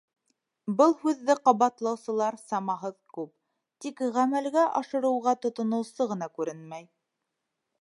[0.77, 3.29] Был һүҙҙе ҡабатлаусылар самаһыҙ күп,
[3.87, 6.89] тик ғәмәлгә ашырыуға тотоноусы ғына күренмәй.